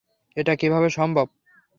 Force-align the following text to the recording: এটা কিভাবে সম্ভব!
এটা 0.37 0.53
কিভাবে 0.55 0.87
সম্ভব! 0.89 1.27